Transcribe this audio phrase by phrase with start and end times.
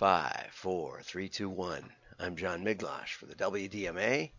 [0.00, 1.84] Five, four, three, two, one.
[2.18, 4.30] I'm John Miglautsch for the WDMA,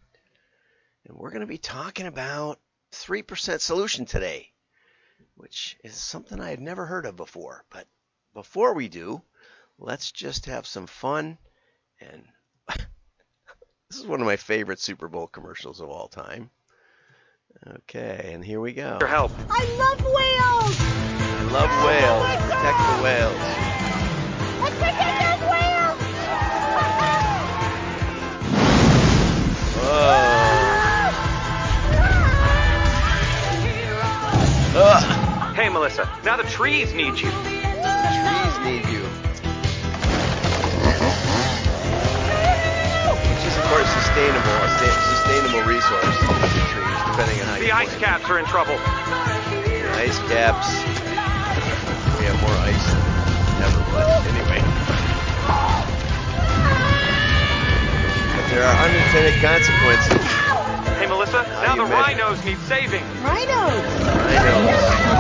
[1.06, 2.60] and we're going to be talking about
[2.94, 4.50] 3% solution today,
[5.36, 7.64] which is something I had never heard of before.
[7.70, 7.86] But
[8.34, 9.22] before we do,
[9.78, 11.38] let's just have some fun.
[12.00, 12.24] And
[12.68, 16.50] this is one of my favorite Super Bowl commercials of all time.
[17.68, 18.98] Okay, and here we go.
[19.00, 19.32] Your help.
[19.48, 20.78] I love whales!
[21.30, 22.52] I love whales.
[22.52, 23.61] Protect the whales.
[36.42, 37.30] The trees need you.
[37.30, 39.04] Trees need you.
[43.30, 47.66] Which is, of course, sustainable, a sta- sustainable resource, the trees, depending on how you
[47.66, 48.02] The ice plant.
[48.02, 48.78] caps are in trouble.
[48.78, 50.68] The ice caps.
[52.18, 54.62] We have more ice than ever, but anyway.
[58.34, 60.26] But there are unintended consequences.
[60.98, 61.44] Hey, Melissa.
[61.44, 63.04] How Now the measure- rhinos need saving.
[63.24, 63.86] Rhinos!
[64.02, 65.11] I know.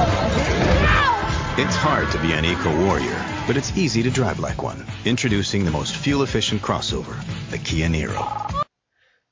[1.64, 4.84] It's hard to be an eco warrior, but it's easy to drive like one.
[5.06, 7.16] Introducing the most fuel efficient crossover,
[7.52, 8.66] the Kia Niro.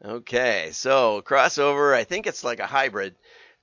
[0.05, 3.15] Okay, so crossover, I think it's like a hybrid.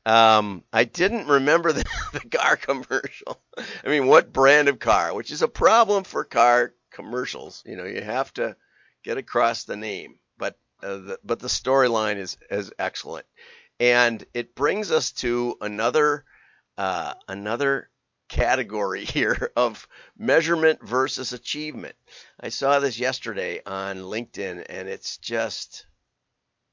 [0.04, 3.40] Um, I didn't remember the, the car commercial.
[3.56, 7.62] I mean, what brand of car, which is a problem for car commercials.
[7.64, 8.56] You know, you have to
[9.04, 13.26] get across the name, but uh, the, but the storyline is is excellent,
[13.78, 16.24] and it brings us to another
[16.76, 17.90] uh, another
[18.28, 19.86] category here of
[20.18, 21.96] measurement versus achievement.
[22.40, 25.86] I saw this yesterday on LinkedIn, and it's just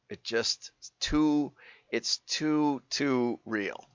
[0.09, 1.53] it just too
[1.89, 3.85] it's too too real.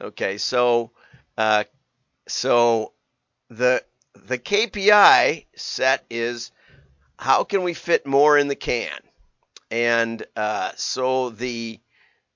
[0.00, 0.92] Okay so
[1.36, 1.64] uh
[2.28, 2.92] so
[3.48, 3.82] the
[4.14, 6.52] the kpi set is
[7.18, 8.98] how can we fit more in the can?
[9.70, 11.80] And uh so the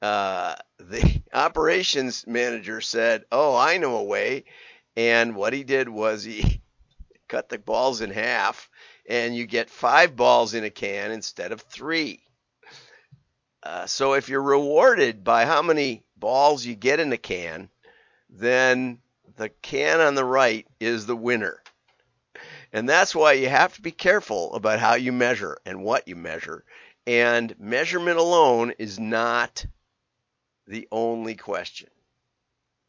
[0.03, 4.45] uh the operations manager said oh i know a way
[4.97, 6.61] and what he did was he
[7.29, 8.69] cut the balls in half
[9.09, 12.25] and you get five balls in a can instead of three
[13.65, 17.71] uh, so if you're rewarded by how many balls you get in a can,
[18.29, 18.99] then
[19.37, 21.63] the can on the right is the winner.
[22.75, 26.15] And that's why you have to be careful about how you measure and what you
[26.15, 26.65] measure.
[27.07, 29.65] And measurement alone is not
[30.67, 31.91] the only question,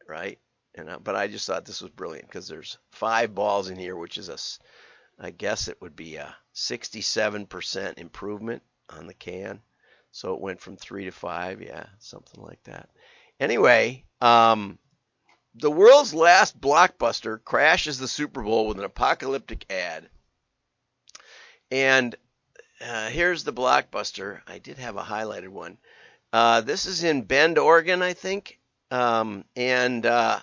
[0.06, 0.38] right?
[0.76, 4.28] But I just thought this was brilliant because there's five balls in here, which is
[4.28, 4.38] a,
[5.18, 9.60] I guess it would be a 67% improvement on the can.
[10.12, 12.88] So it went from three to five, yeah, something like that.
[13.38, 14.78] Anyway, um,
[15.54, 20.08] the world's last blockbuster crashes the Super Bowl with an apocalyptic ad.
[21.70, 22.14] And
[22.80, 24.40] uh, here's the blockbuster.
[24.46, 25.78] I did have a highlighted one.
[26.32, 28.58] Uh, this is in Bend, Oregon, I think.
[28.90, 30.40] Um, and uh,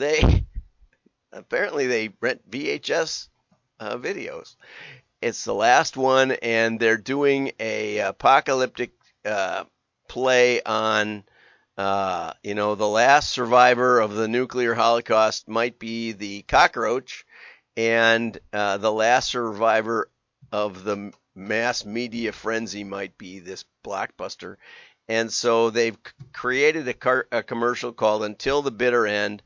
[0.00, 0.46] they
[1.32, 3.28] apparently they rent VHS
[3.78, 4.56] uh, videos.
[5.22, 8.92] It's the last one and they're doing a apocalyptic
[9.24, 9.64] uh,
[10.08, 11.24] play on
[11.76, 17.24] uh, you know the last survivor of the nuclear holocaust might be the cockroach
[17.76, 20.10] and uh, the last survivor
[20.52, 24.56] of the mass media frenzy might be this blockbuster.
[25.08, 25.96] And so they've
[26.32, 29.42] created a, car- a commercial called until the bitter end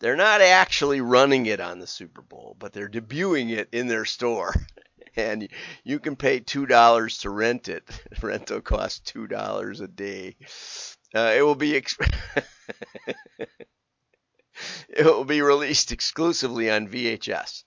[0.00, 4.04] they're not actually running it on the super bowl but they're debuting it in their
[4.04, 4.54] store
[5.18, 5.48] and
[5.84, 7.84] you can pay two dollars to rent it.
[8.22, 10.36] Rental costs two dollars a day.
[11.14, 11.86] Uh, it will be it
[14.98, 17.64] will be released exclusively on VHS.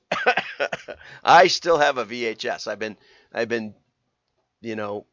[1.23, 2.67] I still have a VHS.
[2.67, 2.97] I've been
[3.33, 3.73] I've been
[4.61, 5.05] you know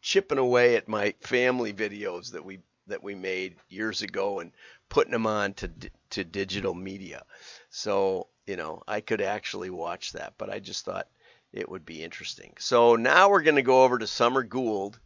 [0.00, 4.52] chipping away at my family videos that we that we made years ago and
[4.88, 5.70] putting them on to
[6.10, 7.22] to digital media.
[7.70, 11.08] So you know I could actually watch that, but I just thought
[11.52, 12.54] it would be interesting.
[12.58, 14.98] So now we're going to go over to Summer Gould,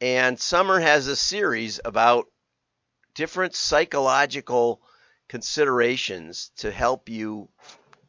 [0.00, 2.26] and Summer has a series about
[3.14, 4.80] different psychological
[5.28, 7.48] considerations to help you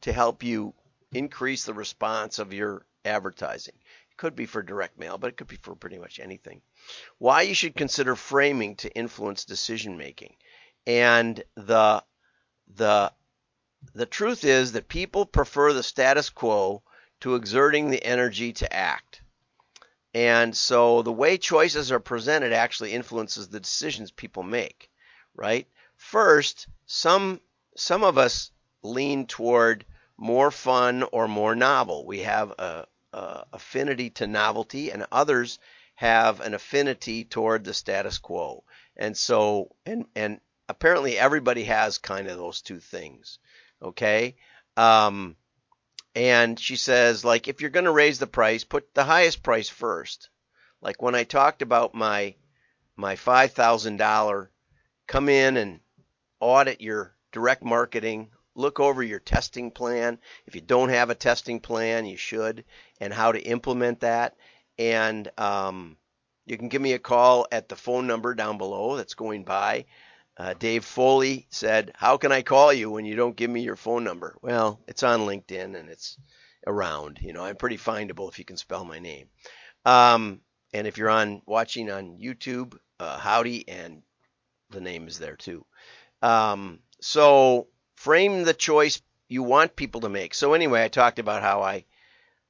[0.02, 0.74] to help you
[1.12, 3.74] increase the response of your advertising.
[4.20, 6.62] Could be for direct mail, but it could be for pretty much anything.
[7.20, 10.36] Why you should consider framing to influence decision making.
[10.86, 12.04] And the
[12.76, 13.14] the
[13.94, 16.84] the truth is that people prefer the status quo
[17.22, 19.22] to exerting the energy to act.
[20.14, 24.92] And so the way choices are presented actually influences the decisions people make,
[25.34, 25.66] right?
[25.96, 27.40] First, some
[27.78, 28.52] some of us
[28.84, 29.86] lean toward
[30.18, 32.06] more fun or more novel.
[32.06, 35.60] We have a, a affinity to novelty, and others
[35.96, 38.64] have an affinity toward the status quo.
[38.96, 43.40] And so, and and apparently everybody has kind of those two things.
[43.82, 44.36] Okay.
[44.78, 45.36] Um,
[46.16, 49.70] and she says, like, if you're going to raise the price, put the highest price
[49.70, 50.30] first.
[50.82, 52.36] Like when I talked about my
[52.96, 54.52] my five thousand dollar,
[55.08, 55.80] come in and
[56.40, 60.20] audit your direct marketing, look over your testing plan.
[60.46, 62.66] If you don't have a testing plan, you should,
[63.00, 64.36] and how to implement that.
[64.78, 65.98] And um,
[66.46, 69.86] you can give me a call at the phone number down below that's going by.
[70.38, 73.76] Uh, Dave Foley said, How can I call you when you don't give me your
[73.76, 74.38] phone number?
[74.42, 76.18] Well, it's on LinkedIn and it's
[76.68, 77.20] around.
[77.22, 79.28] You know, I'm pretty findable if you can spell my name.
[79.86, 80.42] Um,
[80.74, 84.02] and if you're on watching on YouTube, uh, howdy, and
[84.70, 85.66] the name is there too.
[86.22, 87.68] Um, so
[88.00, 90.34] frame the choice you want people to make.
[90.34, 91.84] So anyway, I talked about how I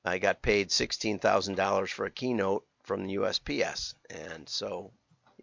[0.06, 4.92] I got paid sixteen thousand dollars for a keynote from the USPS, and so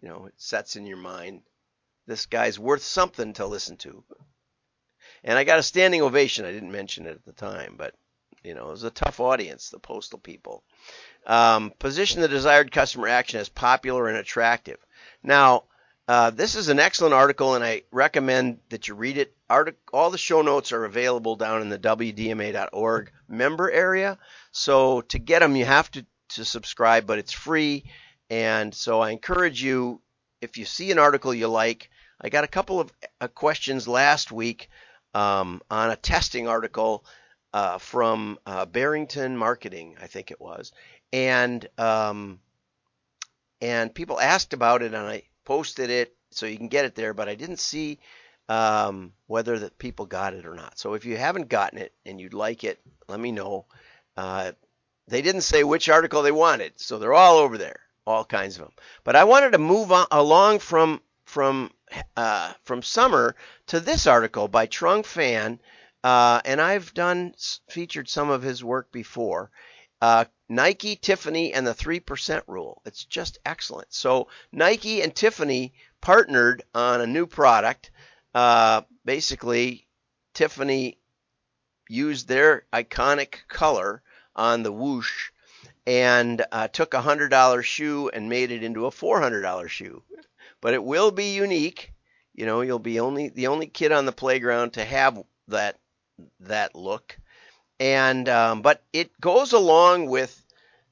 [0.01, 1.41] you know it sets in your mind
[2.05, 4.01] this guy's worth something to listen to.
[5.25, 6.45] And I got a standing ovation.
[6.45, 7.93] I didn't mention it at the time, but
[8.43, 10.63] you know it was a tough audience, the postal people.
[11.25, 14.79] Um, position the desired customer action as popular and attractive.
[15.21, 15.65] Now,
[16.07, 19.36] uh, this is an excellent article, and I recommend that you read it.
[19.49, 24.17] All the show notes are available down in the WDMA.org member area.
[24.51, 27.85] So to get them, you have to, to subscribe, but it's free.
[28.29, 30.01] And so I encourage you,
[30.41, 31.89] if you see an article you like,
[32.19, 32.91] I got a couple of
[33.21, 34.69] uh, questions last week
[35.13, 37.05] um, on a testing article
[37.53, 40.71] uh, from uh, Barrington Marketing, I think it was,
[41.13, 42.39] and um,
[43.61, 47.13] and people asked about it, and I posted it so you can get it there,
[47.13, 47.99] but I didn't see
[48.49, 50.79] um, whether the people got it or not.
[50.79, 53.65] So if you haven't gotten it and you'd like it, let me know.
[54.15, 54.53] Uh,
[55.07, 58.63] they didn't say which article they wanted, so they're all over there, all kinds of
[58.63, 58.73] them.
[59.03, 61.71] But I wanted to move on, along from from
[62.15, 63.35] uh, from summer
[63.67, 65.59] to this article by Trung Phan,
[66.03, 67.33] uh, and I've done
[67.69, 69.51] featured some of his work before.
[70.01, 72.81] Uh, Nike, Tiffany, and the 3% rule.
[72.85, 73.93] It's just excellent.
[73.93, 77.91] So, Nike and Tiffany partnered on a new product.
[78.37, 79.87] Uh, basically,
[80.35, 80.99] Tiffany
[81.89, 84.03] used their iconic color
[84.35, 85.31] on the whoosh
[85.87, 90.03] and uh, took a $100 shoe and made it into a $400 shoe.
[90.61, 91.91] But it will be unique.
[92.35, 95.79] You know, you'll be only the only kid on the playground to have that
[96.41, 97.17] that look
[97.79, 100.45] and um, but it goes along with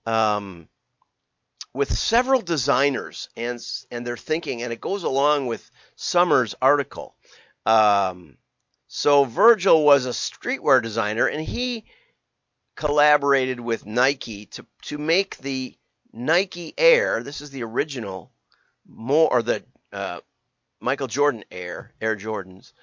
[0.08, 0.68] um,
[1.76, 3.60] with several designers and
[3.92, 7.16] and their thinking, and it goes along with Summer's article.
[7.66, 8.38] Um,
[8.88, 11.86] so Virgil was a streetwear designer, and he
[12.76, 15.78] collaborated with Nike to to make the
[16.14, 17.24] Nike Air.
[17.24, 18.32] This is the original,
[18.88, 20.20] more or the uh,
[20.80, 22.74] Michael Jordan Air Air Jordans.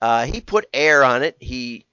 [0.00, 1.36] Uh, he put air on it.
[1.40, 1.86] He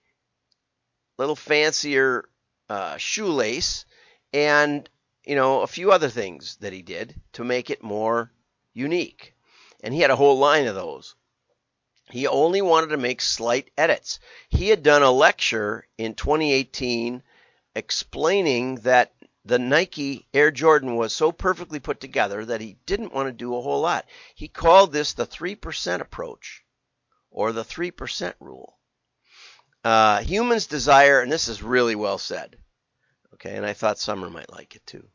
[1.18, 2.26] little fancier
[2.70, 3.86] uh, shoelace,
[4.34, 4.90] and
[5.26, 8.32] you know a few other things that he did to make it more
[8.74, 9.36] unique.
[9.84, 11.16] And he had a whole line of those.
[12.10, 14.20] He only wanted to make slight edits.
[14.50, 17.24] He had done a lecture in 2018
[17.76, 19.14] explaining that
[19.46, 23.56] the Nike Air Jordan was so perfectly put together that he didn't want to do
[23.56, 24.06] a whole lot.
[24.36, 26.64] He called this the 3% approach
[27.32, 28.78] or the 3% rule.
[29.84, 32.58] Uh, humans desire, and this is really well said,
[33.34, 35.10] okay, and I thought Summer might like it too.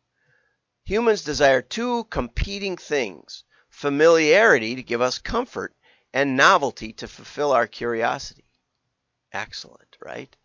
[0.84, 5.74] Humans desire two competing things familiarity to give us comfort,
[6.18, 8.44] and novelty to fulfill our curiosity.
[9.32, 10.36] Excellent, right?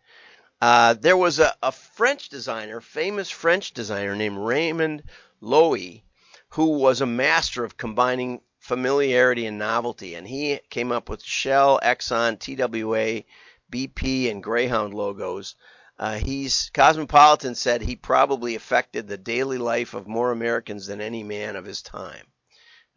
[0.60, 5.02] Uh, there was a, a, French designer, famous French designer named Raymond
[5.42, 6.02] Loewy,
[6.50, 11.80] who was a master of combining familiarity and novelty, and he came up with Shell,
[11.82, 13.24] Exxon, TWA,
[13.68, 15.56] BP and Greyhound logos.
[15.98, 21.24] Uh, he's Cosmopolitan said he probably affected the daily life of more Americans than any
[21.24, 22.26] man of his time.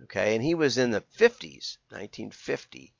[0.04, 2.94] Okay, and he was in the 50s, 1950,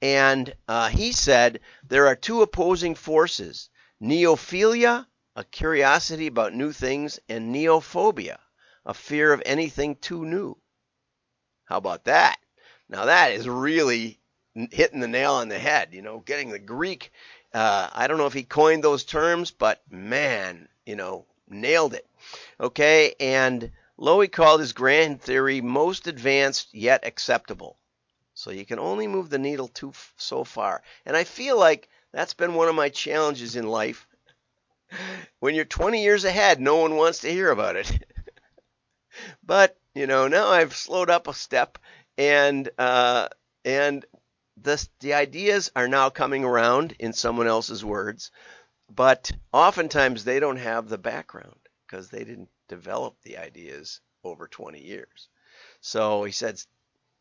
[0.00, 7.18] and uh, he said there are two opposing forces: neophilia, a curiosity about new things,
[7.28, 8.38] and neophobia,
[8.86, 10.56] a fear of anything too new.
[11.64, 12.38] How about that?
[12.88, 14.20] Now that is really
[14.54, 15.92] hitting the nail on the head.
[15.92, 17.10] You know, getting the Greek.
[17.52, 22.06] Uh, I don't know if he coined those terms, but man, you know, nailed it.
[22.60, 23.70] Okay, and
[24.02, 27.78] Loewy called his grand theory most advanced yet acceptable.
[28.34, 30.82] So you can only move the needle too so far.
[31.06, 34.06] And I feel like That's been one of my challenges in life.
[35.38, 37.90] When you're 20 years ahead, no one wants to hear about it.
[39.42, 41.78] but you know, now I've slowed up a step,
[42.18, 43.28] and uh,
[43.64, 44.04] and
[44.56, 48.30] the the ideas are now coming around in someone else's words,
[48.90, 54.80] but oftentimes they don't have the background because they didn't develop the ideas over 20
[54.80, 55.28] years.
[55.82, 56.58] So he said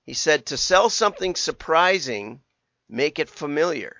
[0.05, 2.41] he said to sell something surprising,
[2.87, 3.97] make it familiar.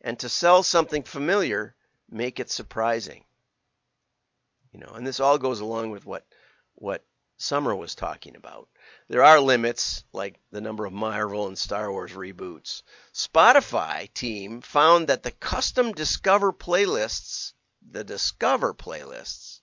[0.00, 1.76] And to sell something familiar,
[2.08, 3.24] make it surprising.
[4.72, 6.24] You know, and this all goes along with what
[6.74, 7.04] what
[7.36, 8.68] Summer was talking about.
[9.08, 12.82] There are limits, like the number of Marvel and Star Wars reboots.
[13.12, 19.55] Spotify team found that the custom Discover playlists, the Discover playlists,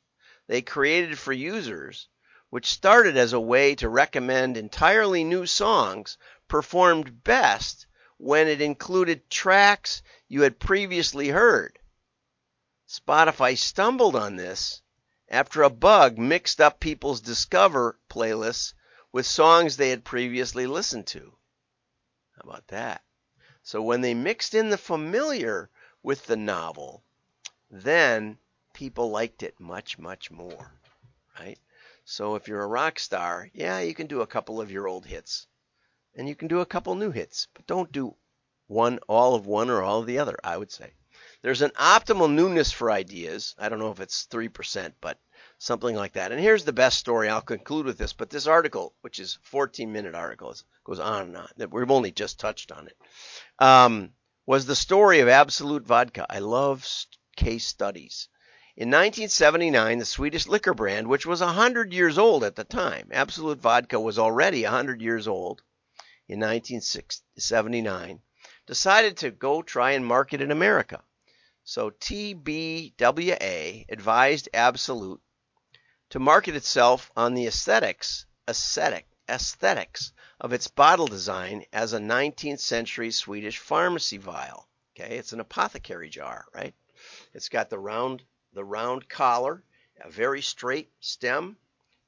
[0.48, 2.08] they created for users,
[2.50, 9.30] which started as a way to recommend entirely new songs, performed best when it included
[9.30, 11.80] tracks you had previously heard.
[12.88, 14.82] Spotify stumbled on this
[15.30, 18.74] after a bug mixed up people's Discover playlists
[19.12, 21.36] with songs they had previously listened to.
[22.36, 23.04] How about that?
[23.64, 25.70] So when they mixed in the familiar
[26.04, 27.04] with the novel,
[27.72, 28.38] then
[28.74, 30.72] people liked it much, much more,
[31.40, 31.58] right?
[32.06, 35.06] So if you're a rock star, yeah, you can do a couple of your old
[35.06, 35.48] hits
[36.16, 38.16] and you can do a couple new hits, but don't do
[38.68, 40.92] one, all of one or all of the other, I would say.
[41.42, 43.56] There's an optimal newness for ideas.
[43.58, 45.20] I don't know if it's 3%, but
[45.58, 46.32] something like that.
[46.32, 47.30] And here's the best story.
[47.30, 51.38] I'll conclude with this, but this article, which is 14 minute article, goes on and
[51.38, 51.50] on.
[51.58, 52.98] That We've only just touched on it.
[53.60, 54.14] Um,
[54.46, 56.26] was the story of Absolut Vodka.
[56.30, 56.88] I love
[57.36, 58.28] case studies.
[58.76, 63.60] In 1979, the Swedish liquor brand, which was 100 years old at the time, Absolut
[63.60, 65.62] Vodka was already 100 years old
[66.28, 68.20] in 1979,
[68.66, 71.04] decided to go try and market in America.
[71.64, 75.22] So TBWA advised Absolut
[76.10, 82.60] to market itself on the aesthetics, aesthetic, aesthetics of its bottle design as a 19th
[82.60, 84.68] century Swedish pharmacy vial.
[84.96, 86.74] Okay, it's an apothecary jar, right?
[87.36, 89.64] It's got the round the round collar,
[90.02, 91.58] a very straight stem,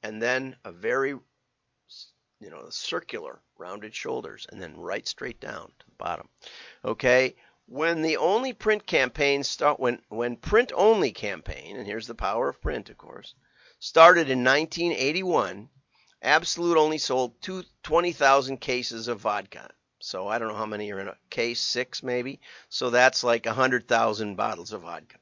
[0.02, 5.86] and then a very you know, circular rounded shoulders and then right straight down to
[5.86, 6.28] the bottom.
[6.84, 7.34] Okay?
[7.68, 12.48] when the only print campaign start when when print only campaign and here's the power
[12.48, 13.34] of print of course
[13.80, 15.68] started in 1981
[16.22, 21.00] absolut only sold two, 20,000 cases of vodka so i don't know how many are
[21.00, 25.16] in a case 6 maybe so that's like 100,000 bottles of vodka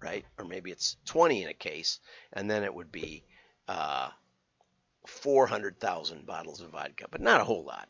[0.00, 2.00] right or maybe it's 20 in a case
[2.32, 3.24] and then it would be
[3.68, 4.08] uh,
[5.06, 7.88] 400,000 bottles of vodka but not a whole lot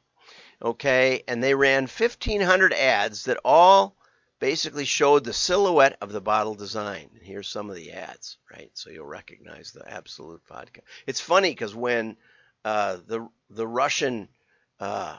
[0.62, 3.96] okay, and they ran 1,500 ads that all
[4.40, 7.10] basically showed the silhouette of the bottle design.
[7.14, 8.70] And here's some of the ads, right?
[8.74, 10.80] So you'll recognize the Absolut vodka.
[11.06, 12.16] It's funny because when
[12.64, 14.28] uh, the the Russian
[14.80, 15.18] uh,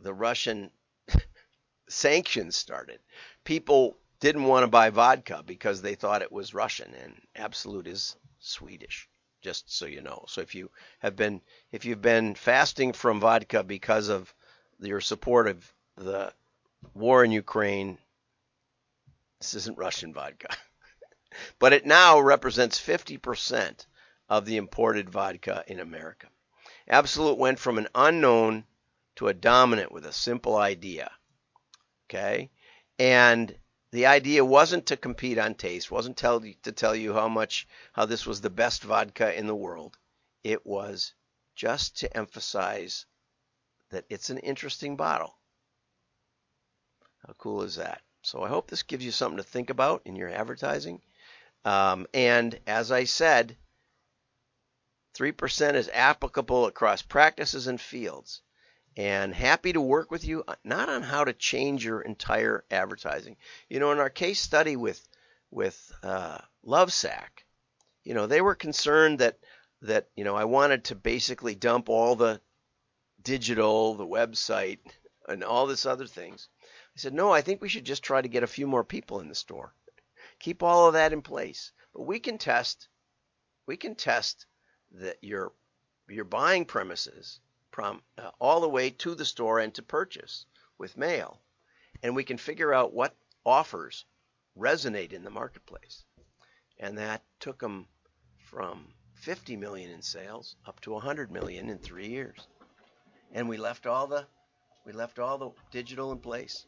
[0.00, 0.70] the Russian
[1.88, 2.98] sanctions started,
[3.44, 8.16] people didn't want to buy vodka because they thought it was Russian, and Absolut is
[8.38, 9.08] Swedish
[9.42, 10.24] just so you know.
[10.28, 11.40] So if you have been
[11.72, 14.32] if you've been fasting from vodka because of
[14.78, 16.32] your support of the
[16.94, 17.98] war in Ukraine,
[19.40, 20.48] this isn't Russian vodka.
[21.58, 23.86] but it now represents 50%
[24.28, 26.28] of the imported vodka in America.
[26.88, 28.64] Absolut went from an unknown
[29.16, 31.10] to a dominant with a simple idea.
[32.08, 32.50] Okay?
[32.98, 33.54] And
[33.92, 38.06] the idea wasn't to compete on taste, wasn't tell, to tell you how much how
[38.06, 39.98] this was the best vodka in the world.
[40.44, 41.12] It was
[41.56, 43.06] just to emphasize
[43.90, 45.34] that it's an interesting bottle.
[47.26, 48.02] How cool is that?
[48.22, 51.02] So I hope this gives you something to think about in your advertising.
[51.64, 53.56] Um, and as I said,
[55.14, 58.42] 3% is applicable across practices and fields
[58.96, 63.36] and happy to work with you, uh, not on how to change your entire advertising.
[63.68, 65.06] You know, in our case study with
[65.50, 67.44] with uh, Lovesac,
[68.04, 69.38] you know, they were concerned that
[69.82, 72.40] that you know I wanted to basically dump all the
[73.22, 74.78] digital, the website,
[75.28, 76.48] and all this other things.
[76.96, 79.20] I said, no, I think we should just try to get a few more people
[79.20, 79.72] in the store.
[80.40, 82.88] Keep all of that in place, but we can test.
[83.66, 84.46] We can test
[84.92, 85.52] that your
[86.08, 87.40] your buying premises
[87.80, 90.44] from uh, all the way to the store and to purchase
[90.76, 91.40] with mail.
[92.02, 94.04] And we can figure out what offers
[94.58, 96.04] resonate in the marketplace.
[96.78, 97.86] And that took them
[98.36, 102.48] from 50 million in sales up to 100 million in 3 years.
[103.32, 104.26] And we left all the
[104.84, 106.66] we left all the digital in place.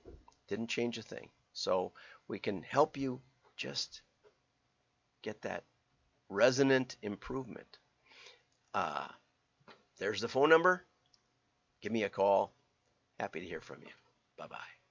[0.48, 1.28] Didn't change a thing.
[1.52, 1.92] So
[2.26, 3.20] we can help you
[3.58, 4.00] just
[5.20, 5.64] get that
[6.30, 7.78] resonant improvement.
[8.72, 9.08] Uh,
[9.98, 10.86] there's the phone number.
[11.82, 12.54] Give me a call.
[13.20, 13.90] Happy to hear from you.
[14.38, 14.81] Bye bye.